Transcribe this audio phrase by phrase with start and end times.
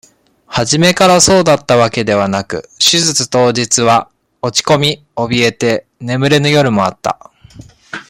[0.47, 4.09] 初めからそうだったわけではなく、手術当時は、
[4.41, 7.29] 落ち込み、おびえて、眠れぬ夜もあった。